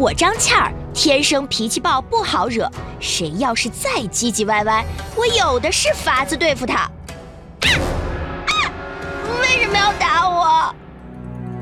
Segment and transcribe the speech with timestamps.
[0.00, 2.66] 我张倩儿天生脾气暴，不好惹。
[3.00, 4.82] 谁要是再唧唧歪歪，
[5.14, 6.90] 我有的是法子对付他。
[9.42, 10.74] 为什么要打我？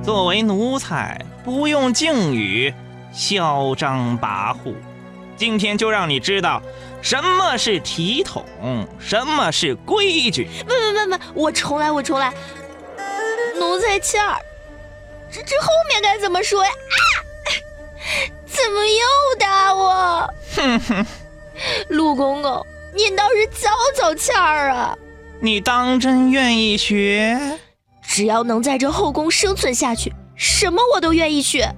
[0.05, 2.73] 作为奴才，不用敬语，
[3.13, 4.73] 嚣张跋扈。
[5.37, 6.63] 今天就让你知道，
[7.03, 8.45] 什么是体统，
[9.01, 10.49] 什么是规矩。
[10.61, 12.33] 不不不不，我重来，我重来。
[13.59, 14.39] 奴才倩儿，
[15.29, 16.71] 这这后面该怎么说呀？
[16.71, 16.99] 啊！
[18.65, 20.31] 怎么又打我？
[20.57, 21.07] 哼哼，
[21.91, 24.97] 陆公公，您倒是教教倩儿啊！
[25.41, 27.59] 你当真愿意学？
[28.03, 31.73] 只要能在这后宫生存下去，什么我都愿意学。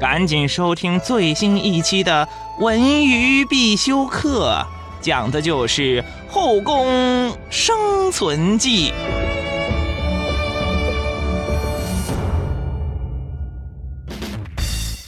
[0.00, 2.26] 赶紧收听最新一期的
[2.64, 4.64] 《文娱必修课》，
[5.04, 8.92] 讲的就是后宫生存记。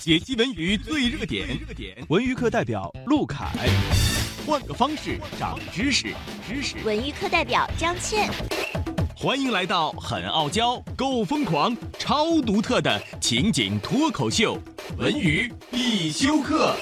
[0.05, 1.49] 解析文娱最热点，
[2.09, 3.47] 文娱课代表陆凯，
[4.47, 6.13] 换个方式长知识，
[6.47, 6.77] 知识。
[6.85, 8.31] 文娱课代表张倩，
[9.17, 14.59] 欢迎来到很傲娇、够疯狂、超独特的情景脱口秀——
[14.99, 16.77] 文娱必修课。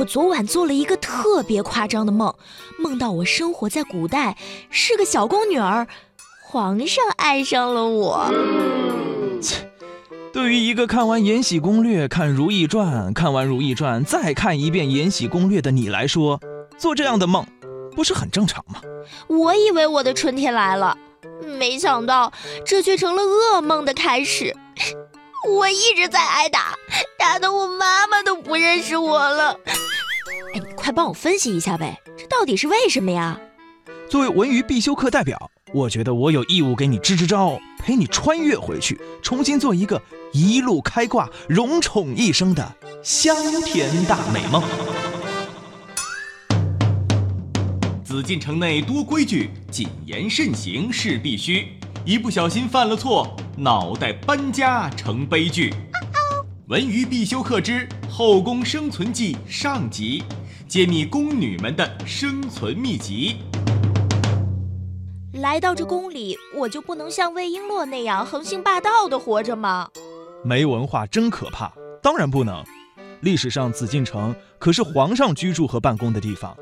[0.00, 2.34] 我昨晚做了一个特别夸张的梦，
[2.78, 4.34] 梦到我生活在古代，
[4.70, 5.86] 是个小宫女儿，
[6.42, 8.32] 皇上爱上了我。
[9.42, 9.70] 切，
[10.32, 16.40] 对于一个看完《延禧攻略》、看《如懿传》、看完《如懿传》再看一遍《延禧攻略》的你来说，
[16.78, 17.46] 做这样的梦
[17.94, 18.80] 不是很正常吗？
[19.26, 20.96] 我以为我的春天来了，
[21.58, 22.32] 没想到
[22.64, 24.56] 这却成了噩梦的开始。
[25.48, 26.74] 我一直在挨打，
[27.18, 29.58] 打的我妈妈都不认识我了。
[30.52, 33.40] 哎，你快帮我分析一下呗，这到底是为什么呀？
[34.08, 40.00] 作为文娱必修课代表，我觉得我有义务给你支支招，陪你穿越回去，重新做一个
[40.32, 44.62] 一路开挂、荣宠一生的香甜大美梦。
[48.04, 51.68] 紫禁城内多规矩，谨言慎行是必须。
[52.06, 55.74] 一不小心犯了错，脑袋搬家成悲剧。
[56.68, 60.24] 文娱必修课之《后宫生存记》上集，
[60.66, 63.36] 揭秘宫女们的生存秘籍。
[65.34, 69.86] 来到这宫里，我就不能像魏璎珞那样横行霸道的活着吗？
[70.42, 71.70] 没文化真可怕，
[72.02, 72.64] 当然不能。
[73.20, 76.56] 历史上紫禁城可是皇上居住和办公的地方。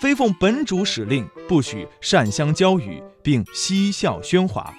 [0.00, 4.72] 非奉本主使令，不许善相交语，并嬉笑喧哗，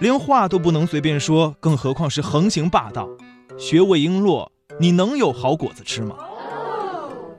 [0.00, 3.08] 连话都不能随便说，更何况是横行霸道。
[3.56, 4.46] 学魏璎珞，
[4.78, 6.14] 你能有好果子吃吗？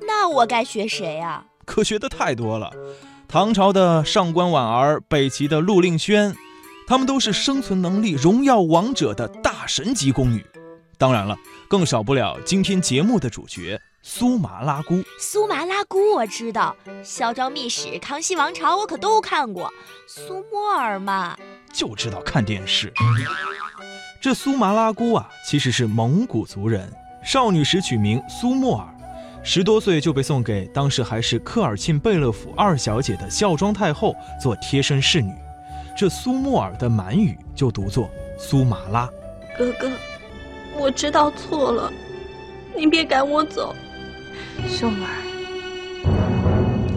[0.08, 1.46] 那我该学谁呀？
[1.66, 2.72] 可学的太多了。
[3.28, 6.36] 唐朝的上官婉儿，北齐的陆令萱，
[6.88, 10.44] 她们都是生存能力荣耀王者的大神级宫女。
[10.98, 13.80] 当然了，更少不了今天节目的主角。
[14.04, 19.72] 苏麻拉姑，苏麻拉姑我知道，《嚣张秘史》《康熙王朝》我可都看过。
[20.08, 21.38] 苏沫尔嘛，
[21.72, 22.92] 就知道看电视。
[24.20, 26.92] 这苏麻拉姑啊，其实是蒙古族人，
[27.24, 28.88] 少女时取名苏沫尔，
[29.44, 35.32] 十多岁就被送给当时还是科尔沁贝勒府二小姐的孝庄太后做贴身侍女。
[35.96, 39.08] 这苏沫尔的满语就读作苏麻拉。
[39.56, 39.92] 哥哥，
[40.76, 41.94] 我知道错了，
[42.76, 43.76] 您别赶我走。
[44.68, 44.94] 素儿，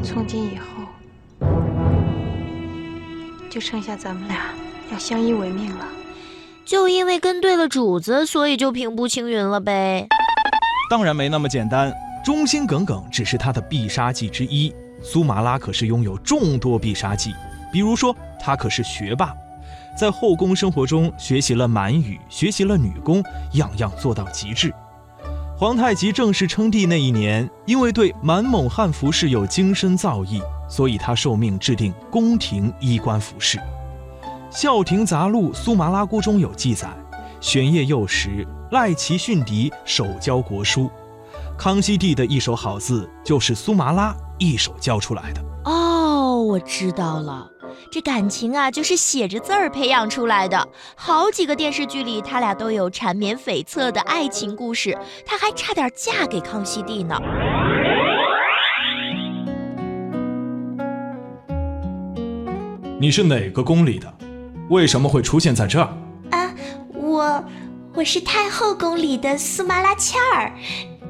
[0.02, 0.64] 从今以后
[3.50, 4.50] 就剩下咱们俩
[4.92, 5.86] 要相依为命了。
[6.64, 10.08] 就因为跟对了主子，所以就平步青云了呗？
[10.88, 11.92] 当然没那么简单，
[12.24, 14.74] 忠心耿耿只是他的必杀技之一。
[15.02, 17.34] 苏麻拉可是拥有众多必杀技，
[17.70, 19.34] 比如说他可是学霸，
[19.94, 23.22] 在后宫生活中学习了满语，学习了女工，
[23.52, 24.72] 样样做到极致。
[25.56, 33.56] 皇太极正式称帝那一年，因为对满蒙汉服饰有精深造诣，所以他受命制定宫廷衣冠服饰。
[34.50, 36.88] 《孝廷杂录·苏麻拉姑》中有记载：
[37.40, 40.90] 玄烨幼时，赖其训敌，手教国书。
[41.56, 45.40] 康熙帝的一手好字，就是苏麻拉一手教出来的。
[45.66, 47.48] 哦，我知道了。
[47.94, 50.68] 这感情啊，就是写着字儿培养出来的。
[50.96, 54.98] 好几个电视剧里，他俩都有缠绵悱恻的爱情故事。
[55.24, 57.16] 他还差点嫁给康熙帝呢。
[62.98, 64.12] 你是哪个宫里的？
[64.70, 65.88] 为什么会出现在这儿？
[66.32, 66.52] 啊，
[66.94, 67.44] 我
[67.94, 70.52] 我是太后宫里的苏麻拉恰儿，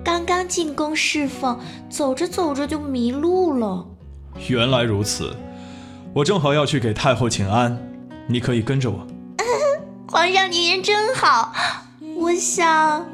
[0.04, 1.58] 刚刚进宫侍奉，
[1.88, 3.86] 走着走着就迷路了。
[4.50, 5.34] 原来如此，
[6.14, 7.76] 我正好要去给太后请安，
[8.28, 9.04] 你可以跟着我。
[10.08, 11.52] 皇上您人真好，
[12.16, 13.04] 我想，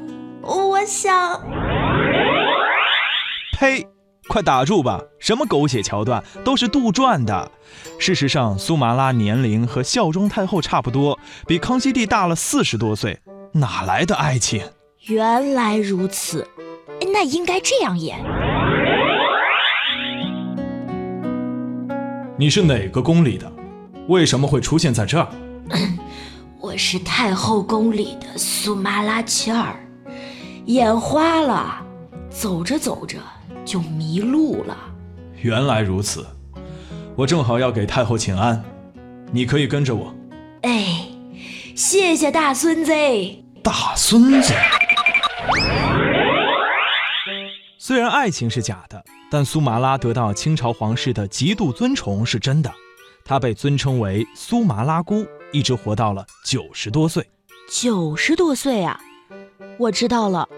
[0.42, 1.40] 我想，
[3.58, 3.86] 呸！
[4.28, 5.00] 快打住吧！
[5.18, 7.50] 什么狗血桥段，都是杜撰的。
[7.98, 13.18] 事实上，苏麻拉年龄和孝庄太后差不多，比康熙帝大了四十多岁，
[13.52, 14.62] 哪来的爱情？
[15.06, 16.46] 原来如此，
[17.12, 18.18] 那应该这样演。
[22.40, 23.52] 你是哪个宫里的？
[24.08, 25.28] 为什么会出现在这儿？
[26.58, 29.78] 我是太后宫里的苏麻拉切儿，
[30.64, 31.84] 眼花了，
[32.30, 33.18] 走着走着
[33.62, 34.74] 就迷路了。
[35.42, 36.24] 原来如此，
[37.14, 38.64] 我正好要给太后请安，
[39.30, 40.14] 你可以跟着我。
[40.62, 41.08] 哎，
[41.76, 42.90] 谢谢大孙子。
[43.62, 44.54] 大孙子。
[47.90, 52.72] 虽然爱情是假的，但苏麻拉得到清朝皇室的极度尊崇是真的。
[53.24, 57.28] 她被尊称为苏麻拉姑，一直活到了九十多岁。
[57.68, 59.00] 九十多岁啊！
[59.76, 60.48] 我知道了，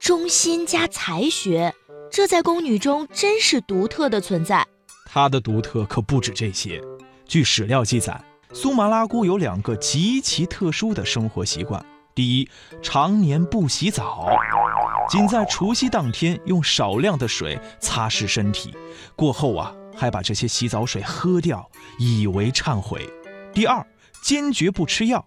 [0.00, 1.74] 忠心加才学，
[2.10, 4.66] 这在宫女中真是独特的存在。
[5.04, 6.80] 她的独特可不止这些。
[7.26, 8.18] 据史料记载，
[8.54, 12.48] 苏麻拉姑有两个极其特殊的生活习惯：第一，
[12.80, 14.26] 常年不洗澡，
[15.08, 18.74] 仅在除夕当天用少量的水擦拭身体，
[19.16, 19.74] 过后啊。
[20.00, 21.68] 还把这些洗澡水喝掉，
[21.98, 23.04] 以为忏悔。
[23.52, 23.84] 第二，
[24.22, 25.24] 坚决不吃药，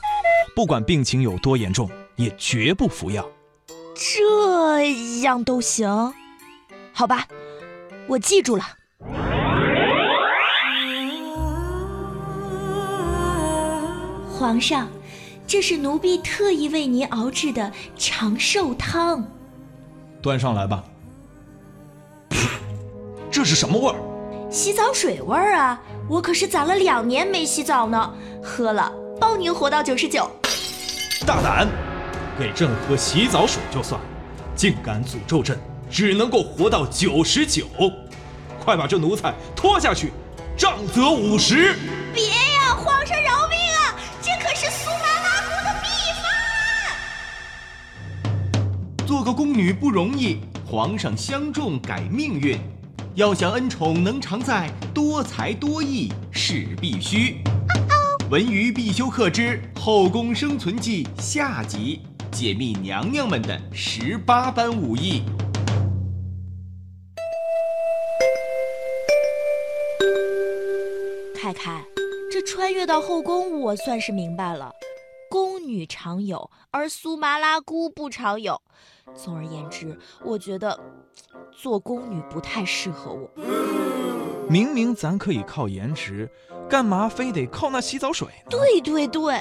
[0.56, 3.30] 不管病情有多严重，也绝不服药。
[3.94, 6.14] 这样都行？
[6.94, 7.28] 好吧，
[8.08, 8.64] 我记住了。
[14.30, 14.88] 皇上，
[15.46, 19.28] 这是奴婢特意为您熬制的长寿汤。
[20.22, 20.84] 端上来吧。
[23.32, 23.96] 这是什么味儿？
[24.52, 25.82] 洗澡水味儿啊！
[26.10, 28.14] 我可是攒了两年没洗澡呢，
[28.44, 30.30] 喝了包您活到九十九。
[31.26, 31.68] 大胆，
[32.38, 34.00] 给朕喝洗澡水就算，
[34.56, 35.58] 竟敢诅咒朕
[35.90, 37.66] 只能够活到九十九！
[38.64, 40.12] 快把这奴才拖下去，
[40.58, 41.76] 杖责五十！
[42.14, 43.21] 别呀，皇上
[49.12, 52.58] 做个宫女不容易，皇上相中改命运。
[53.14, 57.44] 要想恩宠能常在，多才多艺是必须。
[58.30, 62.00] 文娱必修课之《后宫生存记》下集，
[62.32, 65.24] 解密娘娘们的十八般武艺。
[71.36, 71.84] 凯凯，
[72.32, 74.72] 这穿越到后宫，我算是明白了。
[75.62, 78.60] 宫女常有，而苏麻拉姑不常有。
[79.14, 80.78] 总而言之，我觉得
[81.52, 83.30] 做宫女不太适合我。
[84.50, 86.28] 明明咱可以靠颜值，
[86.68, 88.50] 干嘛非得靠那洗澡水呢？
[88.50, 89.40] 对对对，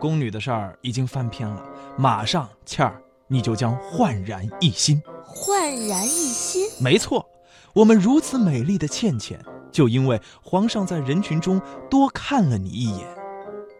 [0.00, 1.62] 宫女的事儿已经翻篇了，
[1.96, 5.00] 马上倩儿你就将焕然一新。
[5.24, 6.68] 焕然一新？
[6.82, 7.24] 没错，
[7.72, 9.40] 我们如此美丽的倩倩，
[9.70, 13.06] 就因为皇上在人群中多看了你一眼，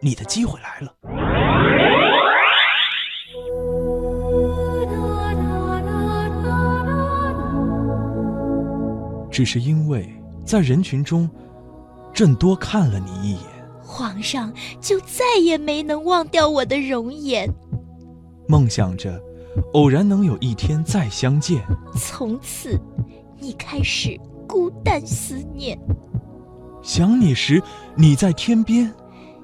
[0.00, 0.94] 你的机会来了。
[9.38, 10.12] 只是因为
[10.44, 11.30] 在人群中，
[12.12, 13.42] 朕多看了你一眼，
[13.80, 17.48] 皇上就再也没能忘掉我的容颜。
[18.48, 19.22] 梦想着
[19.74, 21.62] 偶然能有一天再相见，
[21.96, 22.76] 从此
[23.38, 24.18] 你开始
[24.48, 25.78] 孤单思念。
[26.82, 27.62] 想你时
[27.94, 28.92] 你在天边，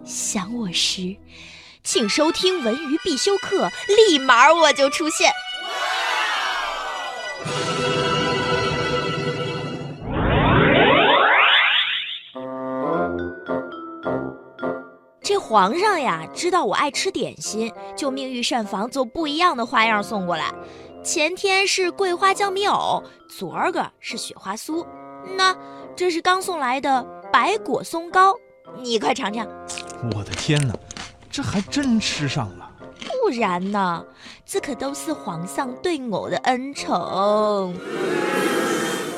[0.04, 1.14] 想我时，
[1.84, 3.70] 请收听文娱必修课，
[4.08, 5.30] 立马我就出现。
[15.54, 20.52] 皇上呀，知道我爱吃点心，就命御膳房做不一样的花样送过来。
[21.04, 24.84] 前天是桂花酱米藕，昨儿个是雪花酥，
[25.36, 25.56] 那
[25.94, 28.34] 这是刚送来的白果松糕，
[28.82, 29.46] 你快尝尝。
[30.16, 30.74] 我的天哪，
[31.30, 32.68] 这还真吃上了！
[33.22, 34.04] 不然呢？
[34.44, 37.72] 这可都是皇上对我的恩宠。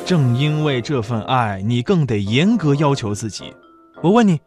[0.05, 3.55] 正因为这份爱，你更得严格要求自己。
[4.03, 4.39] 我问你。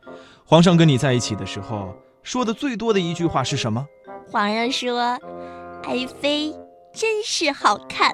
[0.50, 3.86] 皇上跟你在一起的时候说的最多的一句话是什么？
[4.32, 5.00] 皇上说
[5.86, 6.52] ：“爱妃
[6.92, 8.12] 真是好看。”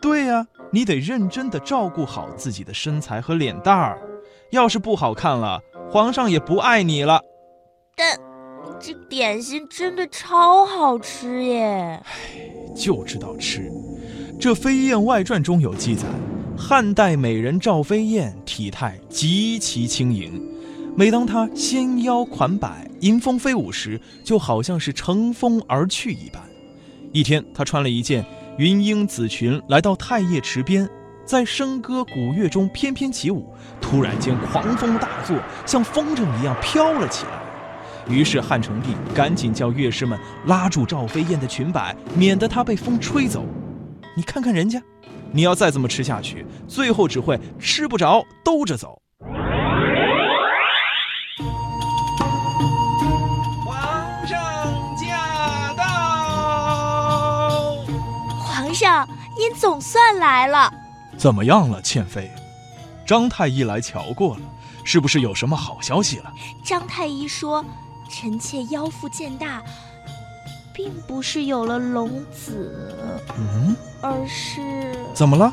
[0.00, 4.00] 对呀，你得认真的照顾好自己的身材和脸蛋儿，
[4.50, 5.60] 要是不好看了，
[5.90, 7.20] 皇上也不爱你了。
[7.94, 8.18] 但
[8.80, 12.02] 这点心真的超好吃耶！
[12.02, 13.70] 唉，就知道吃。
[14.40, 16.06] 这《飞燕外传》中有记载，
[16.56, 20.42] 汉代美人赵飞燕体态极其轻盈，
[21.00, 26.42] 每当她纤腰款摆、迎风飞舞时，就好像是乘风而去一般。
[27.10, 28.22] 一天，她穿了一件
[28.58, 30.86] 云英紫裙，来到太液池边，
[31.24, 33.50] 在笙歌鼓乐中翩翩起舞。
[33.80, 38.14] 突然间，狂风大作，像风筝一样飘了起来。
[38.14, 43.42] 于是汉成帝赶紧叫乐师们拉住赵飞燕的裙摆，免得她被风吹走。
[44.14, 44.82] 你看看人家，
[45.32, 49.00] 你要再这么吃下去，最后只会吃不着兜着走。
[58.70, 60.72] 皇上，您总算来了。
[61.18, 62.30] 怎么样了，倩妃？
[63.04, 64.42] 张太医来瞧过了，
[64.84, 66.32] 是不是有什么好消息了？
[66.64, 67.64] 张太医说，
[68.08, 69.60] 臣妾腰腹渐大，
[70.72, 72.96] 并不是有了龙子，
[73.36, 75.52] 嗯，而是怎么了？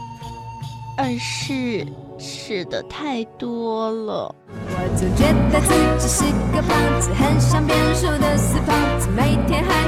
[0.96, 1.88] 而是
[2.20, 4.36] 吃的太多了。
[4.48, 6.24] 我总觉得自己是
[6.56, 9.87] 个胖子，很像变瘦的死胖子，每天还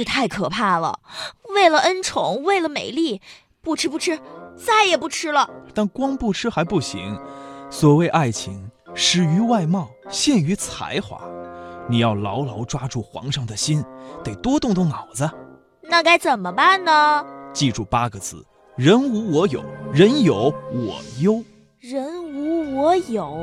[0.00, 0.98] 这太可怕了！
[1.54, 3.20] 为了恩宠，为了美丽，
[3.60, 4.18] 不吃不吃，
[4.56, 5.50] 再也不吃了。
[5.74, 7.20] 但光不吃还不行。
[7.68, 11.20] 所谓爱情，始于外貌，陷于才华。
[11.86, 13.84] 你要牢牢抓住皇上的心，
[14.24, 15.30] 得多动动脑子。
[15.82, 17.22] 那该怎么办呢？
[17.52, 18.42] 记住八个字：
[18.76, 21.44] 人无我有，人有我优。
[21.78, 23.36] 人无我有，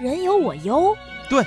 [0.00, 0.96] 人有我优。
[1.28, 1.44] 对，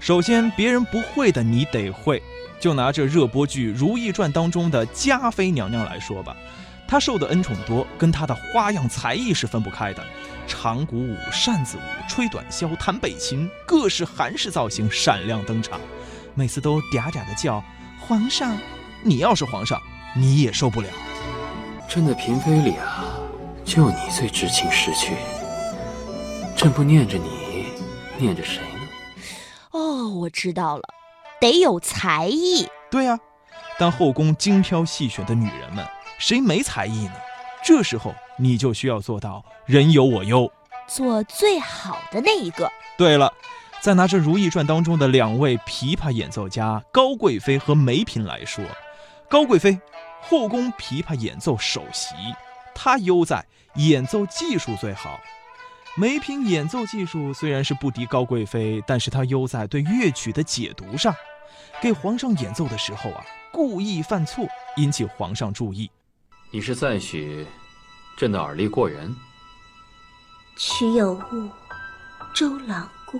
[0.00, 2.20] 首先别人不会的你得会。
[2.62, 6.36] 就拿这热播剧《如懿传》当中的嘉妃娘娘来说吧，
[6.86, 10.00] 她受的恩宠多，跟她的花样才艺是分不开的。
[10.46, 15.80] 长鼓舞、扇子舞、吹短箫、弹北琴，各式韩式造型闪亮登场，
[16.36, 17.60] 每次都嗲嗲的叫
[17.98, 18.56] 皇上。
[19.02, 19.82] 你要是皇上，
[20.14, 20.88] 你也受不了。
[21.88, 23.18] 朕的嫔妃里啊，
[23.64, 25.16] 就你最知情识趣。
[26.56, 27.64] 朕不念着你，
[28.18, 28.88] 念着谁呢？
[29.72, 30.84] 哦，我知道了。
[31.42, 33.18] 得有才艺，对呀，
[33.76, 35.84] 但后宫精挑细选的女人们，
[36.16, 37.14] 谁没才艺呢？
[37.64, 40.48] 这时候你就需要做到人有我优，
[40.86, 42.70] 做最好的那一个。
[42.96, 43.34] 对了，
[43.80, 48.64] 再拿着《如懿传》当中的两位琵琶演奏家高贵妃和梅嫔来说，
[49.28, 49.80] 高贵妃
[50.20, 52.14] 后宫琵琶演奏首席，
[52.72, 53.44] 她优在
[53.74, 55.18] 演奏技术最好。
[55.96, 61.12] 梅嫔演奏技术虽然是不敌高贵妃，但是她优在对乐曲的解读上。
[61.82, 64.46] 给皇上演奏的时候啊，故意犯错，
[64.76, 65.90] 引起皇上注意。
[66.52, 67.44] 你是赞许
[68.16, 69.12] 朕的耳力过人？
[70.56, 71.48] 曲有误，
[72.32, 73.18] 周郎顾。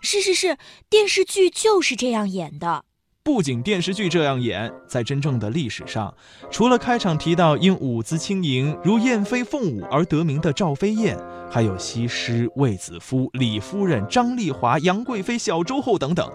[0.00, 0.56] 是是是，
[0.88, 2.86] 电视剧就是这样演的。
[3.22, 6.14] 不仅电视剧这样演，在真正的历史上，
[6.50, 11.18] 除了开场提到因舞姿轻盈如燕飞凤舞而得名的赵飞燕，
[11.50, 16.30] 还有西施、卫子夫、李夫人、张丽华、杨贵妃、小周后等等。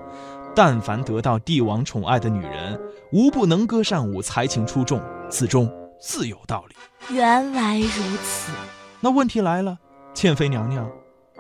[0.56, 2.80] 但凡得到帝王宠爱的女人，
[3.12, 6.76] 无不能歌善舞，才情出众，此中自有道理。
[7.16, 8.52] 原来如此。
[9.00, 9.78] 那问题来了，
[10.14, 10.90] 倩妃娘娘，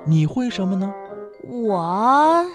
[0.05, 0.93] 你会什么呢？
[1.43, 2.45] 我，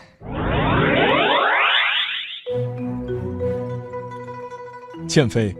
[5.07, 5.55] 倩妃，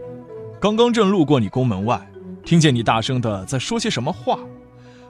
[0.59, 2.01] 刚刚朕路过你宫门外，
[2.43, 4.39] 听见你大声的在说些什么话，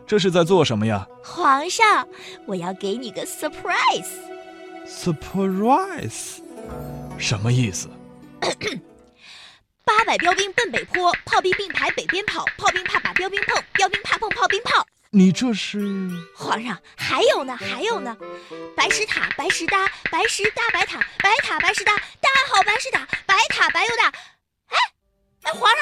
[0.05, 1.07] 这是在做什么呀？
[1.23, 2.05] 皇上，
[2.45, 4.34] 我要给你个 surprise。
[4.87, 6.39] surprise，
[7.17, 7.89] 什么意思？
[9.83, 12.45] 八百标兵奔北坡，炮兵并排北边跑。
[12.57, 14.85] 炮兵怕把标兵碰，标兵怕碰炮兵炮。
[15.11, 16.09] 你这是？
[16.35, 18.17] 皇上，还有呢，还有呢。
[18.75, 24.07] 白石塔，白石搭，白石搭白塔，白塔白石搭，搭好白石塔，白塔白又搭。
[24.67, 24.77] 哎
[25.43, 25.79] 哎，皇上，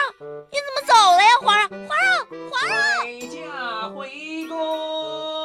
[0.52, 1.30] 你怎么走了呀？
[1.42, 3.96] 皇上，皇上，皇上。
[3.96, 5.43] 回宫。